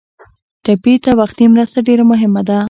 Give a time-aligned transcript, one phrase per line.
[0.63, 2.57] ټپي ته وختي مرسته ډېره مهمه ده.